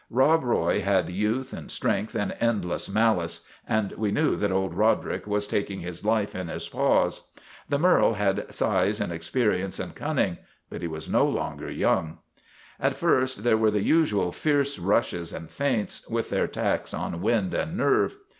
[0.09, 5.27] Rob Roy had youth and strength and endless malice, and we knew that old Roderick
[5.27, 7.29] was taking his life in his paws.
[7.69, 10.39] The merle had size and experience and cunning;
[10.71, 12.17] but he was no longer young."
[12.79, 17.53] At first there were the usual fierce rushes and feints, with their tax on wind
[17.53, 18.17] and nerve.